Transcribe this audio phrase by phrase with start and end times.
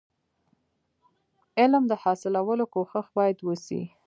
[1.59, 3.81] علم د حاصلولو کوښښ باید وسي.